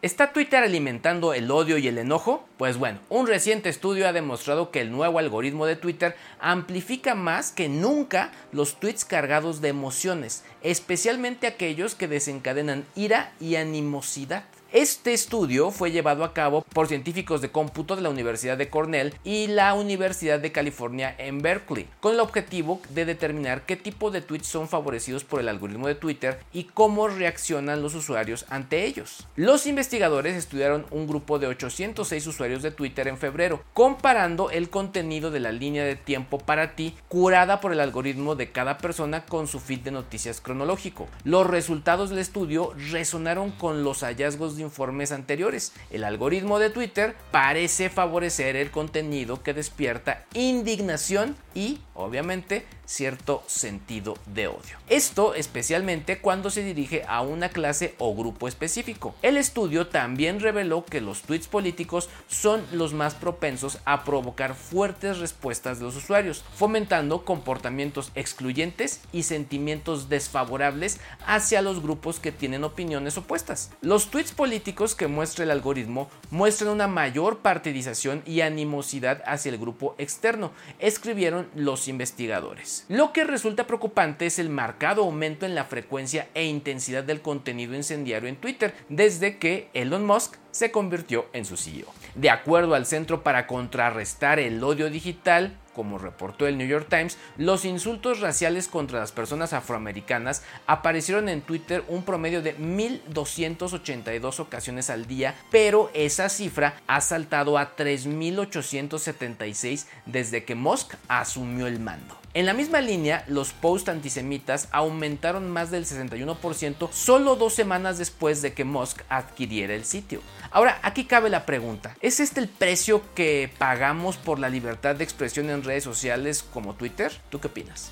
¿Está 0.07 0.33
Twitter 0.33 0.63
alimentando 0.63 1.35
el 1.35 1.51
odio 1.51 1.79
y 1.79 1.89
el 1.89 1.99
enojo? 1.99 2.47
Pues 2.59 2.79
bueno, 2.79 3.01
un 3.09 3.27
reciente 3.27 3.69
estudio 3.69 4.07
ha 4.07 4.13
demostrado 4.13 4.71
que 4.71 4.81
el 4.81 4.93
nuevo 4.93 5.19
algoritmo 5.19 5.67
de 5.67 5.75
Twitter 5.75 6.15
amplifica 6.39 7.17
más 7.17 7.51
que 7.51 7.69
nunca 7.69 8.31
los 8.53 8.79
tweets 8.79 9.05
cargados 9.05 9.61
de 9.61 9.71
emociones, 9.71 10.45
especialmente 10.63 11.49
aquellos 11.49 11.97
que 11.97 12.07
desencadenan 12.07 12.85
ira 12.95 13.33
y 13.41 13.57
animosidad. 13.57 14.45
Este 14.77 15.15
estudio 15.15 15.71
fue 15.71 15.91
llevado 15.91 16.23
a 16.23 16.35
cabo 16.35 16.61
por 16.61 16.87
científicos 16.87 17.41
de 17.41 17.51
cómputo 17.51 17.97
de 17.97 18.03
la 18.03 18.11
Universidad 18.11 18.59
de 18.59 18.69
Cornell 18.69 19.15
y 19.25 19.47
la 19.47 19.73
Universidad 19.73 20.39
de 20.39 20.53
California 20.53 21.15
en 21.17 21.41
Berkeley, 21.41 21.89
con 22.01 22.13
el 22.13 22.21
objetivo 22.21 22.83
de 22.91 23.07
determinar 23.07 23.65
qué 23.65 23.77
tipo 23.77 24.11
de 24.11 24.21
tweets 24.21 24.49
son 24.49 24.69
favorecidos 24.69 25.25
por 25.25 25.41
el 25.41 25.49
algoritmo 25.49 25.89
de 25.89 25.95
Twitter 25.95 26.41
y 26.53 26.65
cómo 26.65 27.09
reaccionan 27.09 27.81
los 27.81 27.95
usuarios 27.95 28.45
ante 28.51 28.85
ellos. 28.85 29.27
Los 29.35 29.67
investigadores 29.67 30.37
estudiaron 30.37 30.85
un 30.91 31.07
grupo 31.07 31.39
de 31.39 31.47
806 31.47 32.27
usuarios 32.27 32.63
de 32.63 32.71
Twitter 32.71 33.09
en 33.09 33.17
febrero, 33.17 33.65
comparando 33.73 34.51
el 34.51 34.69
contenido 34.69 35.31
de 35.31 35.41
la 35.41 35.53
línea 35.53 35.85
de 35.85 35.97
tiempo 35.97 36.37
para 36.37 36.77
ti 36.77 36.95
curada 37.09 37.63
por 37.63 37.73
el 37.73 37.81
algoritmo 37.81 38.35
de 38.35 38.53
cada 38.53 38.77
persona 38.77 39.25
con 39.25 39.47
su 39.47 39.59
feed 39.59 39.81
de 39.81 39.91
noticias 39.91 40.43
cronológico. 40.43 41.09
Los 41.25 41.47
resultados 41.47 42.11
del 42.11 42.19
estudio 42.19 42.75
resonaron 42.91 43.53
con 43.53 43.83
los 43.83 44.03
hallazgos 44.03 44.59
de 44.59 44.66
informes 44.67 45.13
anteriores. 45.13 45.73
El 45.91 46.05
algoritmo 46.05 46.59
de 46.59 46.71
Twitter 46.71 47.17
parece 47.31 47.89
favorecer 47.89 48.55
el 48.57 48.71
contenido 48.71 49.43
que 49.43 49.55
despierta 49.55 50.25
indignación 50.35 51.37
y, 51.55 51.81
obviamente, 51.97 52.67
cierto 52.85 53.43
sentido 53.47 54.15
de 54.27 54.47
odio. 54.47 54.79
Esto 54.89 55.35
especialmente 55.35 56.19
cuando 56.21 56.51
se 56.51 56.63
dirige 56.63 57.05
a 57.09 57.23
una 57.23 57.49
clase 57.49 57.95
o 57.99 58.15
grupo 58.15 58.49
específico. 58.49 59.15
El 59.23 59.37
estudio 59.37 59.89
también 59.89 60.41
reveló 60.41 60.85
que 60.85 61.01
los 61.01 61.23
tweets 61.23 61.49
políticos 61.49 62.09
son 62.29 62.65
los 62.73 62.93
más 62.93 63.15
propensos 63.15 63.79
a 63.85 64.05
provocar 64.05 64.55
fuertes 64.55 65.19
respuestas 65.19 65.79
de 65.79 65.85
los 65.85 65.97
usuarios, 65.97 66.45
fomentando 66.55 67.25
comportamientos 67.25 68.13
excluyentes 68.15 69.01
y 69.13 69.25
sentimientos 69.25 70.09
desfavorables 70.09 71.01
hacia 71.27 71.63
los 71.63 71.83
grupos 71.83 72.21
que 72.21 72.33
tienen 72.33 72.65
opiniones 72.65 73.19
opuestas. 73.19 73.71
Los 73.81 74.11
tweets 74.11 74.33
políticos 74.33 74.95
que 74.95 75.09
muestra 75.09 75.45
el 75.45 75.51
algoritmo 75.51 76.09
muestran 76.31 76.71
una 76.71 76.87
mayor 76.87 77.39
partidización 77.39 78.23
y 78.27 78.41
animosidad 78.41 79.23
hacia 79.27 79.51
el 79.51 79.59
grupo 79.59 79.95
externo, 79.99 80.53
escribieron 80.79 81.49
investigadores. 81.89 82.85
Lo 82.89 83.13
que 83.13 83.25
resulta 83.25 83.67
preocupante 83.67 84.27
es 84.27 84.39
el 84.39 84.49
marcado 84.49 85.03
aumento 85.05 85.47
en 85.47 85.55
la 85.55 85.65
frecuencia 85.65 86.29
e 86.35 86.45
intensidad 86.45 87.05
del 87.05 87.23
contenido 87.23 87.75
incendiario 87.75 88.29
en 88.29 88.37
Twitter 88.37 88.75
desde 88.89 89.39
que 89.39 89.69
Elon 89.75 90.05
Musk 90.05 90.37
se 90.57 90.71
convirtió 90.71 91.27
en 91.35 91.45
su 91.45 91.59
CEO. 91.59 91.93
De 92.15 92.31
acuerdo 92.31 92.75
al 92.75 92.87
Centro 92.87 93.23
para 93.23 93.47
contrarrestar 93.47 94.39
el 94.39 94.65
odio 94.65 94.89
digital, 94.89 95.55
como 95.75 95.99
reportó 95.99 96.47
el 96.47 96.57
New 96.57 96.67
York 96.67 96.87
Times, 96.89 97.19
los 97.37 97.67
insultos 97.67 98.21
raciales 98.21 98.67
contra 98.67 98.99
las 98.99 99.13
personas 99.13 99.53
afroamericanas 99.53 100.43
aparecieron 100.67 101.29
en 101.29 101.43
Twitter 101.43 101.85
un 101.89 102.05
promedio 102.05 102.41
de 102.41 102.57
1.282 102.57 104.41
ocasiones 104.41 104.89
al 104.89 105.07
día, 105.07 105.35
pero 105.51 105.91
esa 105.93 106.31
cifra 106.31 106.81
ha 106.87 107.03
saltado 107.03 107.59
a 107.59 107.77
3.876 107.77 109.85
desde 110.07 110.45
que 110.45 110.55
Musk 110.55 110.95
asumió 111.09 111.67
el 111.67 111.81
mando. 111.81 112.17
En 112.37 112.45
la 112.45 112.53
misma 112.53 112.83
línea, 112.83 113.25
los 113.29 113.55
posts 113.55 113.89
antisemitas 113.89 114.69
aumentaron 114.71 115.51
más 115.51 115.71
del 115.71 115.87
61% 115.87 116.93
solo 116.93 117.35
dos 117.35 117.55
semanas 117.55 117.97
después 117.97 118.43
de 118.43 118.53
que 118.53 118.63
Musk 118.63 119.01
adquiriera 119.09 119.75
el 119.75 119.87
sitio. 119.87 120.21
Ahora, 120.51 120.79
aquí 120.83 121.07
cabe 121.07 121.31
la 121.31 121.47
pregunta, 121.47 121.97
¿es 122.03 122.21
este 122.21 122.41
el 122.41 122.49
precio 122.49 123.01
que 123.15 123.51
pagamos 123.57 124.19
por 124.19 124.39
la 124.39 124.51
libertad 124.51 124.97
de 124.97 125.05
expresión 125.05 125.49
en 125.49 125.65
redes 125.65 125.85
sociales 125.85 126.43
como 126.43 126.75
Twitter? 126.75 127.11
¿Tú 127.31 127.41
qué 127.41 127.47
opinas? 127.47 127.91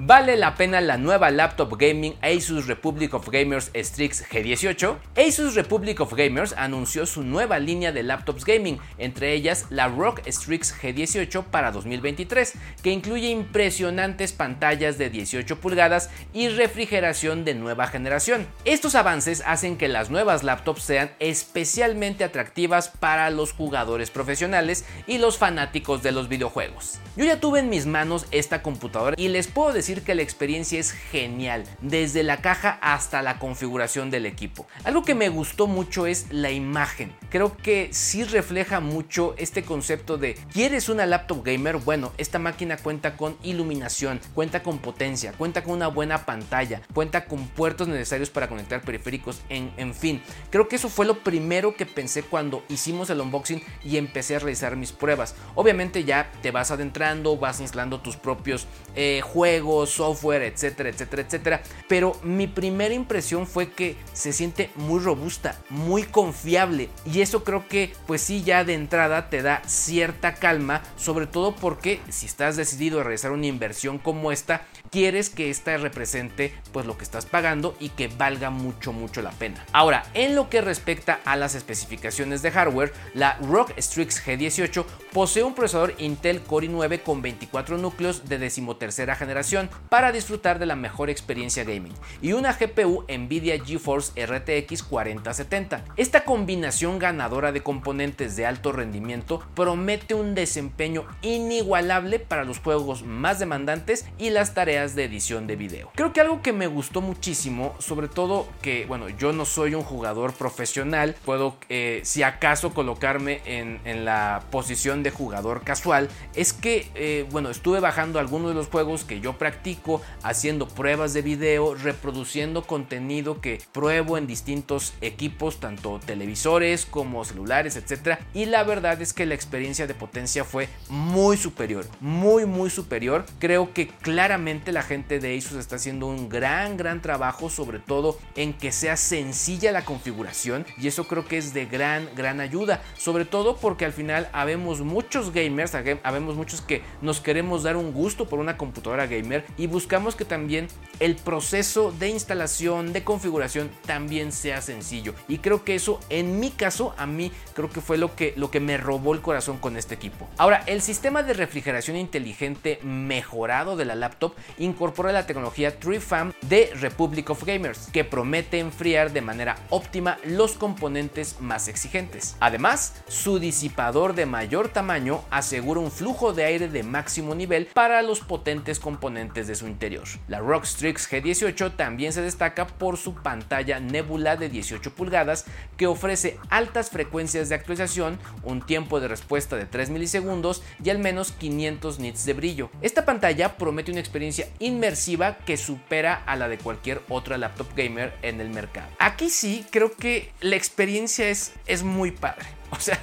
¿Vale 0.00 0.36
la 0.36 0.54
pena 0.54 0.80
la 0.80 0.96
nueva 0.96 1.28
laptop 1.32 1.76
gaming 1.76 2.14
Asus 2.22 2.68
Republic 2.68 3.14
of 3.14 3.28
Gamers 3.28 3.72
Strix 3.74 4.24
G18? 4.30 4.96
Asus 5.16 5.56
Republic 5.56 5.98
of 6.00 6.14
Gamers 6.14 6.54
anunció 6.56 7.04
su 7.04 7.24
nueva 7.24 7.58
línea 7.58 7.90
de 7.90 8.04
laptops 8.04 8.44
gaming, 8.44 8.78
entre 8.98 9.32
ellas 9.32 9.66
la 9.70 9.88
ROG 9.88 10.20
Strix 10.28 10.72
G18 10.80 11.42
para 11.46 11.72
2023, 11.72 12.52
que 12.80 12.92
incluye 12.92 13.28
impresionantes 13.30 14.30
pantallas 14.32 14.98
de 14.98 15.10
18 15.10 15.58
pulgadas 15.58 16.10
y 16.32 16.48
refrigeración 16.48 17.44
de 17.44 17.56
nueva 17.56 17.88
generación. 17.88 18.46
Estos 18.64 18.94
avances 18.94 19.42
hacen 19.46 19.76
que 19.76 19.88
las 19.88 20.10
nuevas 20.10 20.44
laptops 20.44 20.84
sean 20.84 21.10
especialmente 21.18 22.22
atractivas 22.22 22.88
para 22.88 23.30
los 23.30 23.50
jugadores 23.52 24.12
profesionales 24.12 24.84
y 25.08 25.18
los 25.18 25.38
fanáticos 25.38 26.04
de 26.04 26.12
los 26.12 26.28
videojuegos. 26.28 27.00
Yo 27.16 27.24
ya 27.24 27.40
tuve 27.40 27.58
en 27.58 27.68
mis 27.68 27.86
manos 27.86 28.26
esta 28.30 28.62
computadora 28.62 29.16
y 29.18 29.26
les 29.26 29.48
puedo 29.48 29.72
decir 29.72 29.87
que 29.96 30.14
la 30.14 30.22
experiencia 30.22 30.78
es 30.78 30.92
genial, 30.92 31.64
desde 31.80 32.22
la 32.22 32.42
caja 32.42 32.78
hasta 32.82 33.22
la 33.22 33.38
configuración 33.38 34.10
del 34.10 34.26
equipo. 34.26 34.66
Algo 34.84 35.02
que 35.02 35.14
me 35.14 35.28
gustó 35.28 35.66
mucho 35.66 36.06
es 36.06 36.26
la 36.30 36.50
imagen. 36.50 37.12
Creo 37.30 37.56
que 37.56 37.88
sí 37.92 38.24
refleja 38.24 38.80
mucho 38.80 39.34
este 39.38 39.62
concepto 39.62 40.18
de 40.18 40.34
¿quieres 40.52 40.88
una 40.88 41.06
laptop 41.06 41.44
gamer? 41.44 41.76
Bueno, 41.78 42.12
esta 42.18 42.38
máquina 42.38 42.76
cuenta 42.76 43.16
con 43.16 43.36
iluminación, 43.42 44.20
cuenta 44.34 44.62
con 44.62 44.78
potencia, 44.78 45.32
cuenta 45.32 45.64
con 45.64 45.74
una 45.74 45.88
buena 45.88 46.26
pantalla, 46.26 46.82
cuenta 46.92 47.24
con 47.24 47.48
puertos 47.48 47.88
necesarios 47.88 48.30
para 48.30 48.48
conectar 48.48 48.82
periféricos, 48.82 49.40
en, 49.48 49.72
en 49.76 49.94
fin. 49.94 50.22
Creo 50.50 50.68
que 50.68 50.76
eso 50.76 50.88
fue 50.88 51.06
lo 51.06 51.22
primero 51.22 51.74
que 51.74 51.86
pensé 51.86 52.22
cuando 52.22 52.62
hicimos 52.68 53.10
el 53.10 53.20
unboxing 53.20 53.62
y 53.84 53.96
empecé 53.96 54.36
a 54.36 54.40
realizar 54.40 54.76
mis 54.76 54.92
pruebas. 54.92 55.34
Obviamente 55.54 56.04
ya 56.04 56.30
te 56.42 56.50
vas 56.50 56.70
adentrando, 56.70 57.36
vas 57.36 57.60
instalando 57.60 58.00
tus 58.00 58.16
propios 58.16 58.66
eh, 58.94 59.20
juegos, 59.22 59.67
software, 59.86 60.42
etcétera, 60.42 60.88
etcétera, 60.88 61.22
etcétera. 61.22 61.62
Pero 61.88 62.16
mi 62.22 62.46
primera 62.46 62.94
impresión 62.94 63.46
fue 63.46 63.70
que 63.70 63.96
se 64.12 64.32
siente 64.32 64.70
muy 64.76 65.00
robusta, 65.00 65.60
muy 65.70 66.02
confiable. 66.04 66.88
Y 67.04 67.20
eso 67.20 67.44
creo 67.44 67.68
que 67.68 67.92
pues 68.06 68.22
sí 68.22 68.42
ya 68.42 68.64
de 68.64 68.74
entrada 68.74 69.30
te 69.30 69.42
da 69.42 69.62
cierta 69.66 70.34
calma, 70.34 70.82
sobre 70.96 71.26
todo 71.26 71.54
porque 71.54 72.00
si 72.08 72.26
estás 72.26 72.56
decidido 72.56 73.00
a 73.00 73.04
realizar 73.04 73.32
una 73.32 73.46
inversión 73.46 73.98
como 73.98 74.32
esta, 74.32 74.66
quieres 74.90 75.30
que 75.30 75.50
esta 75.50 75.76
represente 75.76 76.54
pues 76.72 76.86
lo 76.86 76.96
que 76.96 77.04
estás 77.04 77.26
pagando 77.26 77.76
y 77.80 77.90
que 77.90 78.08
valga 78.08 78.50
mucho 78.50 78.92
mucho 78.92 79.22
la 79.22 79.30
pena. 79.30 79.64
Ahora, 79.72 80.04
en 80.14 80.34
lo 80.34 80.48
que 80.48 80.60
respecta 80.60 81.20
a 81.24 81.36
las 81.36 81.54
especificaciones 81.54 82.42
de 82.42 82.50
hardware, 82.50 82.92
la 83.14 83.38
ROG 83.38 83.72
Strix 83.78 84.24
G18 84.24 84.84
posee 85.12 85.42
un 85.42 85.54
procesador 85.54 85.94
Intel 85.98 86.40
Core 86.42 86.68
i9 86.68 87.02
con 87.02 87.22
24 87.22 87.78
núcleos 87.78 88.28
de 88.28 88.38
decimotercera 88.38 89.16
generación 89.16 89.70
para 89.88 90.12
disfrutar 90.12 90.58
de 90.58 90.66
la 90.66 90.76
mejor 90.76 91.10
experiencia 91.10 91.64
gaming 91.64 91.94
y 92.22 92.32
una 92.32 92.52
GPU 92.52 93.04
Nvidia 93.08 93.62
GeForce 93.64 94.12
RTX 94.24 94.82
4070. 94.82 95.84
Esta 95.96 96.24
combinación 96.24 96.98
ganadora 96.98 97.52
de 97.52 97.62
componentes 97.62 98.36
de 98.36 98.46
alto 98.46 98.72
rendimiento 98.72 99.42
promete 99.54 100.14
un 100.14 100.34
desempeño 100.34 101.06
inigualable 101.22 102.18
para 102.18 102.44
los 102.44 102.58
juegos 102.58 103.02
más 103.02 103.38
demandantes 103.38 104.06
y 104.18 104.30
las 104.30 104.54
tareas 104.54 104.77
de 104.78 105.04
edición 105.04 105.46
de 105.46 105.56
video. 105.56 105.90
Creo 105.94 106.12
que 106.12 106.20
algo 106.20 106.42
que 106.42 106.52
me 106.52 106.66
gustó 106.66 107.00
muchísimo, 107.00 107.74
sobre 107.78 108.08
todo 108.08 108.48
que, 108.62 108.86
bueno, 108.86 109.08
yo 109.08 109.32
no 109.32 109.44
soy 109.44 109.74
un 109.74 109.82
jugador 109.82 110.32
profesional, 110.32 111.16
puedo 111.24 111.56
eh, 111.68 112.00
si 112.04 112.22
acaso 112.22 112.72
colocarme 112.72 113.40
en, 113.44 113.80
en, 113.84 114.04
la 114.04 114.44
posición 114.50 115.02
de 115.02 115.10
jugador 115.10 115.62
casual, 115.62 116.08
es 116.34 116.52
que, 116.52 116.88
eh, 116.94 117.26
bueno, 117.30 117.50
estuve 117.50 117.80
bajando 117.80 118.18
algunos 118.18 118.50
de 118.50 118.54
los 118.54 118.68
juegos 118.68 119.04
que 119.04 119.20
yo 119.20 119.36
practico, 119.38 120.00
haciendo 120.22 120.68
pruebas 120.68 121.12
de 121.12 121.22
video, 121.22 121.74
reproduciendo 121.74 122.62
contenido 122.62 123.40
que 123.40 123.60
pruebo 123.72 124.16
en 124.16 124.26
distintos 124.26 124.94
equipos, 125.00 125.60
tanto 125.60 125.98
televisores 126.04 126.86
como 126.86 127.24
celulares, 127.24 127.76
etcétera, 127.76 128.20
y 128.34 128.46
la 128.46 128.62
verdad 128.62 129.00
es 129.02 129.12
que 129.12 129.26
la 129.26 129.34
experiencia 129.34 129.86
de 129.86 129.94
potencia 129.94 130.44
fue 130.44 130.68
muy 130.88 131.36
superior, 131.36 131.86
muy 132.00 132.46
muy 132.46 132.70
superior. 132.70 133.24
Creo 133.38 133.72
que 133.72 133.88
claramente 133.88 134.67
la 134.72 134.82
gente 134.82 135.18
de 135.18 135.36
Asus 135.36 135.58
está 135.58 135.76
haciendo 135.76 136.06
un 136.06 136.28
gran 136.28 136.76
gran 136.76 137.02
trabajo, 137.02 137.50
sobre 137.50 137.78
todo 137.78 138.18
en 138.36 138.52
que 138.52 138.72
sea 138.72 138.96
sencilla 138.96 139.72
la 139.72 139.84
configuración 139.84 140.66
y 140.76 140.88
eso 140.88 141.06
creo 141.06 141.26
que 141.26 141.38
es 141.38 141.54
de 141.54 141.66
gran 141.66 142.08
gran 142.14 142.40
ayuda, 142.40 142.82
sobre 142.96 143.24
todo 143.24 143.56
porque 143.56 143.84
al 143.84 143.92
final 143.92 144.28
habemos 144.32 144.80
muchos 144.80 145.32
gamers, 145.32 145.74
habemos 145.74 146.36
muchos 146.36 146.60
que 146.60 146.82
nos 147.02 147.20
queremos 147.20 147.62
dar 147.62 147.76
un 147.76 147.92
gusto 147.92 148.28
por 148.28 148.38
una 148.38 148.56
computadora 148.56 149.06
gamer 149.06 149.44
y 149.56 149.66
buscamos 149.66 150.16
que 150.16 150.24
también 150.24 150.68
el 151.00 151.16
proceso 151.16 151.92
de 151.92 152.08
instalación, 152.08 152.92
de 152.92 153.04
configuración 153.04 153.70
también 153.86 154.32
sea 154.32 154.60
sencillo. 154.60 155.14
Y 155.28 155.38
creo 155.38 155.64
que 155.64 155.74
eso 155.74 156.00
en 156.08 156.40
mi 156.40 156.50
caso 156.50 156.94
a 156.96 157.06
mí 157.06 157.32
creo 157.54 157.70
que 157.70 157.80
fue 157.80 157.98
lo 157.98 158.14
que, 158.14 158.34
lo 158.36 158.50
que 158.50 158.60
me 158.60 158.76
robó 158.76 159.14
el 159.14 159.20
corazón 159.20 159.58
con 159.58 159.76
este 159.76 159.94
equipo. 159.94 160.28
Ahora, 160.36 160.62
el 160.66 160.82
sistema 160.82 161.22
de 161.22 161.34
refrigeración 161.34 161.96
inteligente 161.96 162.80
mejorado 162.82 163.76
de 163.76 163.84
la 163.84 163.94
laptop 163.94 164.34
incorpora 164.58 165.12
la 165.12 165.26
tecnología 165.26 165.78
TreeFam 165.78 166.32
de 166.42 166.70
Republic 166.80 167.30
of 167.30 167.44
Gamers, 167.44 167.88
que 167.92 168.04
promete 168.04 168.58
enfriar 168.58 169.12
de 169.12 169.20
manera 169.20 169.56
óptima 169.70 170.18
los 170.24 170.52
componentes 170.52 171.40
más 171.40 171.68
exigentes. 171.68 172.36
Además, 172.40 172.94
su 173.08 173.38
disipador 173.38 174.14
de 174.14 174.26
mayor 174.26 174.68
tamaño 174.68 175.22
asegura 175.30 175.80
un 175.80 175.90
flujo 175.90 176.32
de 176.32 176.44
aire 176.44 176.68
de 176.68 176.82
máximo 176.82 177.34
nivel 177.34 177.66
para 177.66 178.02
los 178.02 178.20
potentes 178.20 178.78
componentes 178.78 179.46
de 179.46 179.54
su 179.54 179.66
interior. 179.66 180.04
La 180.28 180.40
ROG 180.40 180.66
Strix 180.66 181.10
G18 181.10 181.76
también 181.76 182.12
se 182.12 182.22
destaca 182.22 182.66
por 182.66 182.96
su 182.96 183.14
pantalla 183.14 183.80
Nebula 183.80 184.36
de 184.36 184.48
18 184.48 184.94
pulgadas 184.94 185.44
que 185.76 185.86
ofrece 185.86 186.38
altas 186.50 186.90
frecuencias 186.90 187.48
de 187.48 187.54
actualización, 187.54 188.18
un 188.42 188.64
tiempo 188.64 189.00
de 189.00 189.08
respuesta 189.08 189.56
de 189.56 189.66
3 189.66 189.90
milisegundos 189.90 190.62
y 190.82 190.90
al 190.90 190.98
menos 190.98 191.32
500 191.32 191.98
nits 191.98 192.24
de 192.24 192.32
brillo. 192.32 192.70
Esta 192.82 193.04
pantalla 193.04 193.56
promete 193.56 193.90
una 193.90 194.00
experiencia 194.00 194.47
inmersiva 194.58 195.38
que 195.38 195.56
supera 195.56 196.14
a 196.26 196.36
la 196.36 196.48
de 196.48 196.58
cualquier 196.58 197.02
otra 197.08 197.38
laptop 197.38 197.68
gamer 197.76 198.14
en 198.22 198.40
el 198.40 198.50
mercado. 198.50 198.88
Aquí 198.98 199.30
sí 199.30 199.66
creo 199.70 199.94
que 199.94 200.32
la 200.40 200.56
experiencia 200.56 201.28
es, 201.28 201.52
es 201.66 201.82
muy 201.82 202.10
padre. 202.10 202.46
O 202.70 202.80
sea, 202.80 203.00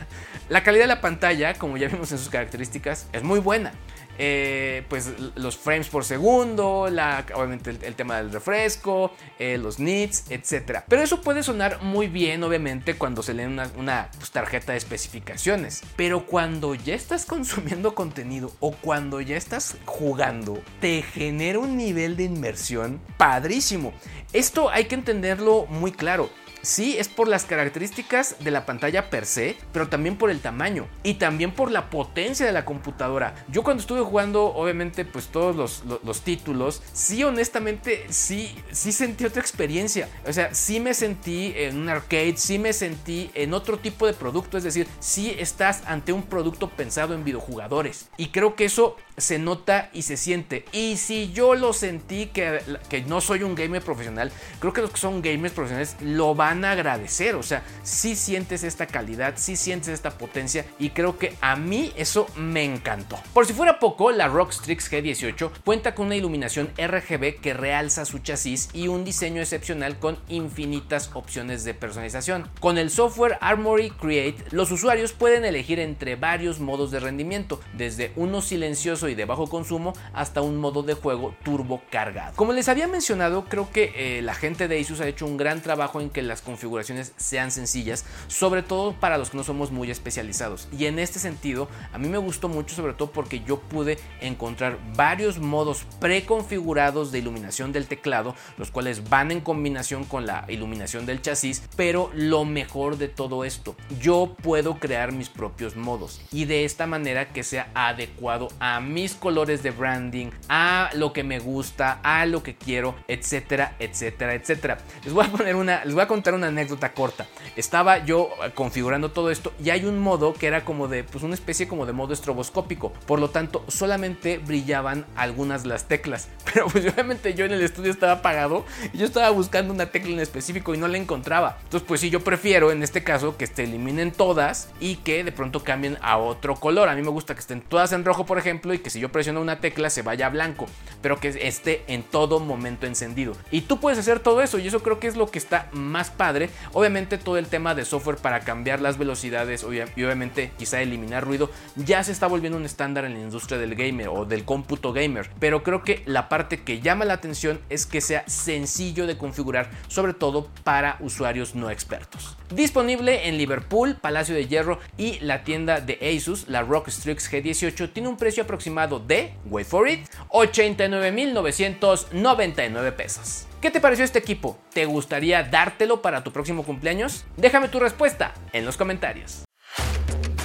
la 0.48 0.62
calidad 0.62 0.84
de 0.84 0.90
la 0.90 1.02
pantalla, 1.02 1.56
como 1.56 1.76
ya 1.78 1.88
vimos 1.88 2.12
en 2.12 2.20
sus 2.20 2.30
características, 2.30 3.08
es 3.14 3.24
muy 3.24 3.40
buena. 3.40 3.74
Eh, 4.18 4.84
pues 4.90 5.12
los 5.36 5.58
frames 5.58 5.88
por 5.88 6.06
segundo, 6.06 6.88
la, 6.90 7.26
obviamente 7.36 7.70
el, 7.70 7.96
tema 7.96 8.18
del 8.18 8.32
refresco, 8.32 9.12
eh, 9.40 9.58
los 9.58 9.80
nits, 9.80 10.26
etc. 10.30 10.82
Pero 10.88 11.02
eso 11.02 11.22
puede 11.22 11.44
sonar 11.44 11.82
muy 11.82 12.08
bien, 12.08 12.44
obviamente, 12.44 12.96
cuando 12.96 13.24
se 13.24 13.34
lee 13.34 13.44
una, 13.44 14.10
pues, 14.18 14.32
tarjeta 14.32 14.72
de 14.72 14.78
especificaciones. 14.78 15.82
Pero 15.96 16.26
cuando 16.26 16.76
ya 16.76 16.96
estás 16.96 17.26
consumiendo 17.36 17.96
contenido 17.96 18.52
o 18.60 18.72
cuando 18.72 19.22
ya 19.22 19.38
estás 19.38 19.78
jugando, 19.86 20.62
te 20.80 21.02
genera 21.02 21.60
un 21.60 21.78
nivel 21.78 22.16
de 22.16 22.24
inmersión 22.24 23.02
padrísimo. 23.18 23.94
Esto 24.34 24.70
hay 24.70 24.86
que 24.86 24.96
entenderlo 24.96 25.66
muy 25.68 25.92
claro. 25.92 26.30
Sí, 26.66 26.98
es 26.98 27.10
por 27.10 27.28
las 27.28 27.46
características 27.46 28.38
de 28.40 28.50
la 28.50 28.66
pantalla 28.66 29.12
per 29.12 29.28
se, 29.28 29.56
pero 29.72 29.88
también 29.88 30.18
por 30.18 30.32
el 30.32 30.40
tamaño 30.40 30.88
y 31.04 31.14
también 31.14 31.52
por 31.52 31.70
la 31.70 31.92
potencia 31.92 32.44
de 32.44 32.52
la 32.52 32.66
computadora. 32.66 33.36
Yo 33.50 33.62
cuando 33.62 33.82
estuve 33.82 34.02
jugando, 34.02 34.46
obviamente, 34.46 35.06
pues 35.06 35.28
todos 35.28 35.56
los, 35.56 36.22
títulos, 36.22 36.82
sí, 36.92 37.24
honestamente, 37.24 38.08
sí, 38.10 38.56
sí 38.72 38.92
sentí 38.92 39.26
otra 39.26 39.42
experiencia. 39.42 40.10
O 40.28 40.34
sea, 40.34 40.56
sí 40.56 40.80
me 40.80 40.96
sentí 40.96 41.54
en 41.56 41.78
un 41.78 41.88
arcade, 41.88 42.36
sí 42.38 42.58
me 42.58 42.74
sentí 42.74 43.30
en 43.36 43.54
otro 43.54 43.78
tipo 43.78 44.08
de 44.08 44.14
producto, 44.14 44.58
es 44.58 44.64
decir, 44.64 44.88
sí 45.00 45.36
estás 45.38 45.84
ante 45.86 46.14
un 46.14 46.24
producto 46.24 46.72
pensado 46.72 47.14
en 47.14 47.24
videojugadores. 47.24 48.10
Y 48.18 48.30
creo 48.30 48.56
que 48.56 48.66
eso 48.66 48.98
se 49.18 49.40
nota 49.40 49.90
y 49.94 50.04
se 50.04 50.18
siente. 50.18 50.66
Y 50.72 50.98
si 50.98 51.32
yo 51.32 51.56
lo 51.56 51.74
sentí 51.74 52.28
que, 52.28 52.62
que 52.90 53.02
no 53.02 53.22
soy 53.22 53.44
un 53.44 53.56
gamer 53.56 53.82
profesional, 53.82 54.32
creo 54.60 54.74
que 54.74 54.82
los 54.82 54.92
que 54.92 54.98
son 54.98 55.22
gamers 55.22 55.54
profesionales 55.54 55.96
lo 56.02 56.36
van 56.36 56.66
a 56.66 56.72
agradecer. 56.72 57.36
O 57.36 57.44
sea, 57.44 57.64
si 57.84 58.16
sientes 58.16 58.64
esta 58.64 58.88
calidad, 58.88 59.34
si 59.38 59.56
sientes 59.56 59.90
esta 59.90 60.18
potencia 60.18 60.66
y 60.80 60.90
creo 60.90 61.18
que 61.18 61.36
a 61.42 61.56
mí 61.56 61.92
eso 61.96 62.28
me 62.36 62.64
encantó. 62.64 63.20
Por 63.34 63.46
si 63.46 63.54
fuera 63.54 63.80
poco, 63.80 64.12
la 64.12 64.28
Rockstrix 64.28 64.92
G18 64.92 65.52
cuenta 65.64 65.96
con 65.96 66.08
una 66.08 66.16
iluminación 66.16 66.70
RGB 66.78 67.40
que 67.42 67.54
realza 67.54 68.06
su 68.06 68.20
chasis 68.20 68.70
y 68.74 68.88
un 68.88 69.06
diseño 69.06 69.42
excepcional 69.42 70.00
con 70.00 70.18
infinitas 70.30 71.12
opciones 71.14 71.64
de 71.64 71.74
personalización. 71.74 72.50
Con 72.60 72.78
el 72.78 72.90
software 72.90 73.38
Armory 73.42 73.92
Create, 73.92 74.44
los 74.52 74.72
usuarios 74.72 75.14
pueden 75.14 75.46
elegir 75.46 75.80
entre 75.80 76.16
varios 76.16 76.60
modos 76.60 76.92
de 76.92 77.00
rendimiento, 77.00 77.60
desde 77.74 78.12
uno 78.16 78.42
silencioso 78.42 79.05
y 79.08 79.16
de 79.16 79.26
bajo 79.26 79.48
consumo 79.48 79.94
hasta 80.14 80.42
un 80.42 80.58
modo 80.58 80.84
de 80.84 80.94
juego 80.94 81.36
turbo 81.44 81.82
cargado. 81.90 82.36
Como 82.36 82.54
les 82.54 82.70
había 82.70 82.88
mencionado, 82.88 83.46
creo 83.46 83.70
que 83.72 83.92
eh, 83.96 84.22
la 84.22 84.34
gente 84.34 84.68
de 84.68 84.80
Asus 84.80 85.02
ha 85.02 85.08
hecho 85.08 85.26
un 85.26 85.38
gran 85.38 85.62
trabajo 85.62 86.02
en 86.02 86.10
que 86.10 86.22
las 86.22 86.42
configuraciones 86.42 87.14
sean 87.18 87.52
sencillas, 87.52 88.06
sobre 88.28 88.64
todo 88.64 88.94
para 88.94 89.18
los 89.18 89.30
que 89.30 89.38
no 89.38 89.44
somos 89.44 89.72
muy 89.72 89.92
especializados. 89.92 90.68
Y 90.78 90.86
en 90.86 91.00
este 91.00 91.20
sentido, 91.20 91.68
a 91.92 91.98
mí 91.98 92.08
me 92.08 92.18
gustó 92.18 92.50
mucho, 92.50 92.76
sobre 92.76 92.94
todo 92.94 93.12
porque 93.12 93.42
yo 93.42 93.60
pude 93.60 93.98
encontrar 94.22 94.78
varios 94.96 95.40
modos 95.40 95.86
preconfigurados 96.00 97.12
de 97.12 97.20
iluminación 97.20 97.72
del 97.72 97.88
teclado, 97.88 98.36
los 98.58 98.72
cuales 98.72 99.10
van 99.10 99.32
en 99.32 99.42
combinación 99.42 100.06
con 100.06 100.26
la 100.26 100.46
iluminación 100.48 101.06
del 101.06 101.22
chasis, 101.22 101.64
pero 101.76 102.12
lo 102.14 102.46
mejor 102.46 102.98
de 102.98 103.08
todo 103.08 103.46
esto, 103.46 103.76
yo 104.00 104.36
puedo 104.42 104.80
crear 104.80 105.12
mis 105.12 105.30
propios 105.30 105.76
modos 105.76 106.22
y 106.32 106.46
de 106.46 106.66
esta 106.66 106.88
manera 106.88 107.32
que 107.32 107.44
sea 107.44 107.70
adecuado 107.74 108.48
a 108.60 108.80
mis 108.96 109.14
colores 109.14 109.62
de 109.62 109.72
branding, 109.72 110.28
a 110.48 110.90
lo 110.94 111.12
que 111.12 111.22
me 111.22 111.40
gusta, 111.40 112.00
a 112.02 112.26
lo 112.26 112.42
que 112.44 112.56
quiero, 112.56 112.96
etcétera, 113.10 113.76
etcétera, 113.78 114.36
etcétera. 114.36 114.78
Les 115.04 115.14
voy 115.14 115.26
a 115.26 115.30
poner 115.30 115.58
una, 115.58 115.84
les 115.84 115.94
voy 115.94 116.02
a 116.02 116.08
contar 116.08 116.34
una 116.34 116.48
anécdota 116.48 116.94
corta. 116.94 117.28
Estaba 117.58 118.06
yo 118.06 118.30
configurando 118.54 119.12
todo 119.12 119.32
esto 119.32 119.52
y 119.62 119.70
hay 119.72 119.84
un 119.84 120.00
modo 120.00 120.34
que 120.34 120.48
era 120.48 120.64
como 120.64 120.88
de, 120.88 121.04
pues 121.04 121.26
una 121.26 121.34
especie 121.34 121.68
como 121.68 121.86
de 121.86 121.92
modo 121.92 122.14
estroboscópico. 122.14 122.94
Por 123.06 123.20
lo 123.20 123.30
tanto, 123.32 123.66
solamente 123.68 124.38
brillaban 124.38 125.06
algunas 125.18 125.66
las 125.66 125.90
teclas. 125.90 126.30
Pero 126.54 126.68
pues 126.68 126.86
obviamente 126.86 127.34
yo 127.34 127.44
en 127.44 127.52
el 127.52 127.64
estudio 127.64 127.92
estaba 127.92 128.14
apagado 128.14 128.64
y 128.94 129.00
yo 129.00 129.06
estaba 129.06 129.30
buscando 129.32 129.74
una 129.74 129.88
tecla 129.88 130.14
en 130.14 130.22
específico 130.22 130.74
y 130.74 130.78
no 130.78 130.88
la 130.88 130.98
encontraba. 130.98 131.58
Entonces, 131.64 131.86
pues 131.86 132.00
sí, 132.00 132.10
yo 132.10 132.24
prefiero 132.24 132.72
en 132.72 132.82
este 132.82 133.04
caso 133.04 133.36
que 133.36 133.46
se 133.46 133.66
eliminen 133.66 134.14
todas 134.14 134.70
y 134.80 134.96
que 134.96 135.26
de 135.26 135.34
pronto 135.34 135.66
cambien 135.66 135.98
a 136.02 136.16
otro 136.16 136.56
color. 136.56 136.88
A 136.88 136.96
mí 136.96 137.02
me 137.02 137.10
gusta 137.10 137.34
que 137.34 137.42
estén 137.42 137.60
todas 137.60 137.92
en 137.92 138.06
rojo, 138.06 138.26
por 138.26 138.38
ejemplo, 138.38 138.74
que 138.86 138.92
si 138.92 139.00
yo 139.00 139.12
presiono 139.12 139.42
una 139.42 139.60
tecla 139.62 139.90
se 139.90 140.04
vaya 140.04 140.28
a 140.28 140.30
blanco, 140.30 140.68
pero 141.02 141.20
que 141.20 141.30
esté 141.30 141.84
en 141.88 142.04
todo 142.04 142.40
momento 142.40 142.86
encendido. 142.86 143.34
Y 143.50 143.62
tú 143.62 143.80
puedes 143.80 143.98
hacer 143.98 144.20
todo 144.20 144.44
eso 144.44 144.60
y 144.60 144.68
eso 144.68 144.84
creo 144.84 145.00
que 145.00 145.08
es 145.08 145.16
lo 145.16 145.26
que 145.26 145.40
está 145.40 145.70
más 145.72 146.12
padre. 146.12 146.52
Obviamente 146.72 147.18
todo 147.18 147.40
el 147.40 147.48
tema 147.48 147.74
de 147.74 147.84
software 147.84 148.18
para 148.18 148.42
cambiar 148.42 148.82
las 148.82 149.00
velocidades 149.00 149.64
y 149.64 150.04
obviamente 150.04 150.52
quizá 150.60 150.84
eliminar 150.84 151.24
ruido 151.24 151.50
ya 151.76 152.04
se 152.04 152.12
está 152.12 152.28
volviendo 152.28 152.60
un 152.60 152.66
estándar 152.66 153.06
en 153.06 153.16
la 153.16 153.22
industria 153.22 153.58
del 153.58 153.74
gamer 153.74 154.10
o 154.10 154.24
del 154.24 154.46
cómputo 154.46 154.94
gamer. 154.94 155.32
Pero 155.40 155.64
creo 155.64 155.84
que 155.84 156.04
la 156.06 156.30
parte 156.30 156.62
que 156.62 156.80
llama 156.80 157.06
la 157.06 157.14
atención 157.14 157.60
es 157.72 157.88
que 157.88 158.02
sea 158.02 158.24
sencillo 158.28 159.08
de 159.08 159.18
configurar, 159.18 159.72
sobre 159.88 160.14
todo 160.14 160.48
para 160.64 160.98
usuarios 161.00 161.56
no 161.56 161.72
expertos. 161.72 162.38
Disponible 162.54 163.28
en 163.28 163.40
Liverpool, 163.40 163.96
Palacio 164.00 164.36
de 164.36 164.46
Hierro 164.46 164.78
y 164.96 165.18
la 165.22 165.44
tienda 165.44 165.82
de 165.82 165.98
Asus, 166.16 166.48
la 166.48 166.62
Rockstrix 166.62 167.32
G18 167.32 167.92
tiene 167.92 168.10
un 168.10 168.18
precio 168.18 168.44
aproximado 168.44 168.75
de, 169.08 169.34
wait 169.46 169.66
for 169.66 169.88
it, 169.88 170.06
89.999 170.30 172.92
pesos. 172.94 173.48
¿Qué 173.62 173.72
te 173.72 173.80
pareció 173.80 174.04
este 174.06 174.20
equipo? 174.20 174.58
¿Te 174.74 174.86
gustaría 174.86 175.42
dártelo 175.44 176.02
para 176.02 176.24
tu 176.24 176.32
próximo 176.32 176.64
cumpleaños? 176.64 177.26
Déjame 177.38 177.70
tu 177.70 177.80
respuesta 177.80 178.34
en 178.54 178.66
los 178.66 178.78
comentarios. 178.78 179.46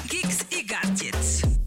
Geeks 0.09 0.47
y 0.51 0.65
gadgets. 0.65 1.61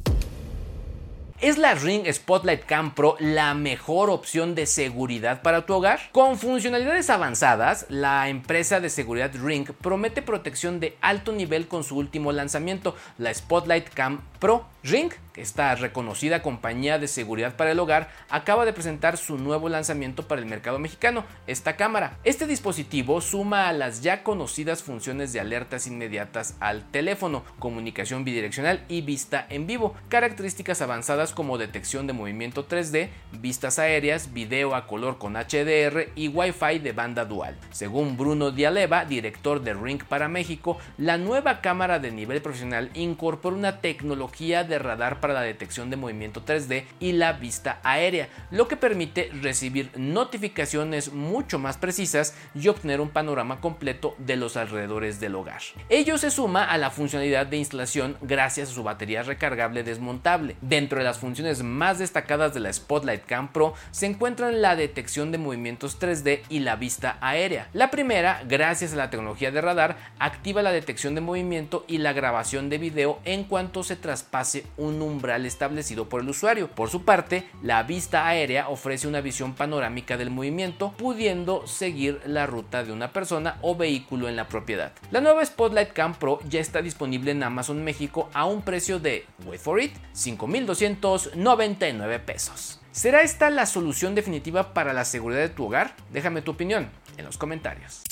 ¿Es 1.43 1.57
la 1.57 1.75
Ring 1.75 2.09
Spotlight 2.09 2.63
Cam 2.63 2.95
Pro 2.95 3.17
la 3.19 3.53
mejor 3.53 4.09
opción 4.09 4.55
de 4.55 4.65
seguridad 4.65 5.41
para 5.41 5.65
tu 5.65 5.73
hogar? 5.73 5.99
Con 6.13 6.39
funcionalidades 6.39 7.09
avanzadas, 7.09 7.85
la 7.89 8.29
empresa 8.29 8.79
de 8.79 8.89
seguridad 8.89 9.29
Ring 9.33 9.69
promete 9.81 10.21
protección 10.21 10.79
de 10.79 10.95
alto 11.01 11.33
nivel 11.33 11.67
con 11.67 11.83
su 11.83 11.97
último 11.97 12.31
lanzamiento, 12.31 12.95
la 13.17 13.33
Spotlight 13.33 13.89
Cam 13.89 14.21
Pro. 14.43 14.73
Ring, 14.83 15.13
esta 15.37 15.73
reconocida 15.75 16.41
compañía 16.41 16.99
de 16.99 17.07
seguridad 17.07 17.55
para 17.55 17.71
el 17.71 17.79
hogar, 17.79 18.09
acaba 18.29 18.65
de 18.65 18.73
presentar 18.73 19.15
su 19.15 19.37
nuevo 19.37 19.69
lanzamiento 19.69 20.27
para 20.27 20.41
el 20.41 20.45
mercado 20.45 20.77
mexicano, 20.77 21.23
esta 21.47 21.77
cámara. 21.77 22.17
Este 22.25 22.47
dispositivo 22.47 23.21
suma 23.21 23.69
a 23.69 23.73
las 23.73 24.01
ya 24.01 24.23
conocidas 24.23 24.83
funciones 24.83 25.31
de 25.31 25.39
alertas 25.39 25.87
inmediatas 25.87 26.57
al 26.59 26.91
teléfono, 26.91 27.45
comunicación 27.59 28.25
bidireccional 28.25 28.83
y 28.89 28.99
vista 28.99 29.47
en 29.49 29.67
vivo, 29.67 29.95
características 30.09 30.81
avanzadas 30.81 31.31
como 31.31 31.57
detección 31.57 32.05
de 32.05 32.11
movimiento 32.11 32.67
3D, 32.67 33.07
vistas 33.39 33.79
aéreas, 33.79 34.33
video 34.33 34.75
a 34.75 34.85
color 34.85 35.17
con 35.17 35.35
HDR 35.35 36.09
y 36.13 36.27
Wi-Fi 36.27 36.79
de 36.79 36.91
banda 36.91 37.23
dual. 37.23 37.57
Según 37.71 38.17
Bruno 38.17 38.51
Dialeva, 38.51 39.05
director 39.05 39.61
de 39.61 39.73
Ring 39.73 40.03
para 40.03 40.27
México, 40.27 40.77
la 40.97 41.17
nueva 41.17 41.61
cámara 41.61 41.99
de 41.99 42.11
nivel 42.11 42.41
profesional 42.41 42.91
incorpora 42.95 43.55
una 43.55 43.79
tecnología 43.79 44.32
de 44.33 44.79
radar 44.79 45.19
para 45.19 45.35
la 45.35 45.41
detección 45.41 45.91
de 45.91 45.95
movimiento 45.95 46.43
3D 46.43 46.85
y 46.99 47.11
la 47.11 47.33
vista 47.33 47.79
aérea, 47.83 48.29
lo 48.49 48.67
que 48.67 48.75
permite 48.75 49.29
recibir 49.41 49.91
notificaciones 49.95 51.13
mucho 51.13 51.59
más 51.59 51.77
precisas 51.77 52.35
y 52.55 52.67
obtener 52.67 52.99
un 52.99 53.09
panorama 53.09 53.61
completo 53.61 54.15
de 54.17 54.35
los 54.35 54.57
alrededores 54.57 55.19
del 55.19 55.35
hogar. 55.35 55.61
Ello 55.87 56.17
se 56.17 56.31
suma 56.31 56.65
a 56.65 56.79
la 56.79 56.89
funcionalidad 56.89 57.45
de 57.45 57.57
instalación 57.57 58.17
gracias 58.21 58.69
a 58.69 58.73
su 58.73 58.81
batería 58.81 59.21
recargable 59.21 59.83
desmontable. 59.83 60.55
Dentro 60.61 60.97
de 60.97 61.05
las 61.05 61.19
funciones 61.19 61.61
más 61.61 61.99
destacadas 61.99 62.55
de 62.55 62.59
la 62.59 62.73
Spotlight 62.73 63.25
Cam 63.25 63.51
Pro 63.51 63.75
se 63.91 64.07
encuentran 64.07 64.63
la 64.63 64.75
detección 64.75 65.31
de 65.31 65.37
movimientos 65.37 65.99
3D 65.99 66.41
y 66.49 66.59
la 66.59 66.75
vista 66.75 67.17
aérea. 67.21 67.69
La 67.73 67.91
primera, 67.91 68.41
gracias 68.47 68.93
a 68.93 68.97
la 68.97 69.11
tecnología 69.11 69.51
de 69.51 69.61
radar, 69.61 69.95
activa 70.17 70.63
la 70.63 70.71
detección 70.71 71.13
de 71.13 71.21
movimiento 71.21 71.85
y 71.87 71.99
la 71.99 72.13
grabación 72.13 72.69
de 72.69 72.79
video 72.79 73.19
en 73.25 73.43
cuanto 73.43 73.83
se 73.83 73.95
traspase 74.23 74.63
un 74.77 75.01
umbral 75.01 75.45
establecido 75.45 76.07
por 76.07 76.21
el 76.21 76.29
usuario. 76.29 76.69
Por 76.69 76.89
su 76.89 77.03
parte, 77.03 77.49
la 77.61 77.83
vista 77.83 78.25
aérea 78.27 78.69
ofrece 78.69 79.05
una 79.07 79.19
visión 79.21 79.53
panorámica 79.53 80.17
del 80.17 80.31
movimiento, 80.31 80.93
pudiendo 80.97 81.67
seguir 81.67 82.21
la 82.25 82.45
ruta 82.45 82.83
de 82.83 82.93
una 82.93 83.11
persona 83.11 83.57
o 83.61 83.75
vehículo 83.75 84.29
en 84.29 84.35
la 84.35 84.47
propiedad. 84.47 84.93
La 85.11 85.21
nueva 85.21 85.45
Spotlight 85.45 85.93
Cam 85.93 86.15
Pro 86.15 86.39
ya 86.47 86.59
está 86.59 86.81
disponible 86.81 87.31
en 87.31 87.43
Amazon 87.43 87.83
México 87.83 88.29
a 88.33 88.45
un 88.45 88.61
precio 88.61 88.99
de, 88.99 89.25
wait 89.45 89.59
for 89.59 89.81
it, 89.81 89.93
5,299 90.13 92.19
pesos. 92.19 92.79
¿Será 92.91 93.23
esta 93.23 93.49
la 93.49 93.65
solución 93.65 94.13
definitiva 94.15 94.73
para 94.73 94.93
la 94.93 95.03
seguridad 95.03 95.41
de 95.41 95.49
tu 95.49 95.65
hogar? 95.65 95.95
Déjame 96.11 96.41
tu 96.41 96.51
opinión 96.51 96.89
en 97.17 97.25
los 97.25 97.37
comentarios. 97.37 98.03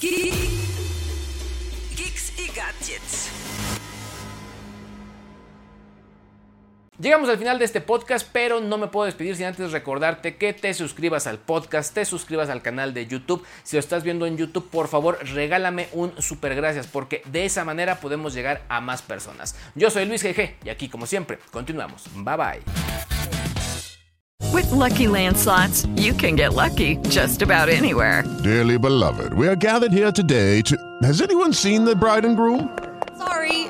Geeks 0.00 0.40
y 2.38 2.48
gadgets. 2.48 3.49
Llegamos 7.00 7.30
al 7.30 7.38
final 7.38 7.58
de 7.58 7.64
este 7.64 7.80
podcast, 7.80 8.28
pero 8.30 8.60
no 8.60 8.76
me 8.76 8.88
puedo 8.88 9.06
despedir 9.06 9.34
sin 9.34 9.46
antes 9.46 9.72
recordarte 9.72 10.36
que 10.36 10.52
te 10.52 10.74
suscribas 10.74 11.26
al 11.26 11.38
podcast, 11.38 11.94
te 11.94 12.04
suscribas 12.04 12.50
al 12.50 12.60
canal 12.60 12.92
de 12.92 13.06
YouTube. 13.06 13.42
Si 13.62 13.76
lo 13.76 13.80
estás 13.80 14.02
viendo 14.02 14.26
en 14.26 14.36
YouTube, 14.36 14.68
por 14.68 14.86
favor, 14.86 15.18
regálame 15.32 15.88
un 15.92 16.12
super 16.20 16.54
gracias, 16.54 16.86
porque 16.86 17.22
de 17.32 17.46
esa 17.46 17.64
manera 17.64 18.00
podemos 18.00 18.34
llegar 18.34 18.60
a 18.68 18.82
más 18.82 19.00
personas. 19.00 19.56
Yo 19.74 19.88
soy 19.88 20.04
Luis 20.04 20.22
GG 20.22 20.56
y 20.62 20.68
aquí, 20.68 20.90
como 20.90 21.06
siempre, 21.06 21.38
continuamos. 21.50 22.04
Bye 22.16 22.36
bye. 22.36 22.60
With 24.52 24.70
lucky 24.70 25.06
landslots, 25.06 25.88
you 25.96 26.12
can 26.12 26.36
get 26.36 26.52
lucky 26.52 26.98
just 27.08 27.40
about 27.40 27.70
anywhere. 27.70 28.24
Dearly 28.44 28.76
beloved, 28.76 29.32
we 29.32 29.48
are 29.48 29.56
gathered 29.56 29.92
here 29.92 30.12
today 30.12 30.60
to. 30.62 30.76
Has 31.02 31.22
anyone 31.22 31.54
seen 31.54 31.86
the 31.86 31.96
bride 31.96 32.26
and 32.26 32.36
groom? 32.36 32.68